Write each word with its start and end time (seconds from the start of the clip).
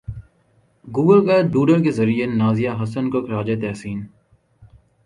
Google 0.87 1.19
کا 1.27 1.35
doodle 1.51 1.83
کے 1.83 1.91
ذریعے 1.99 2.25
نازیہ 2.41 2.71
حسن 2.81 3.05
کو 3.11 3.25
خراج 3.25 3.49
تحسین 3.61 3.99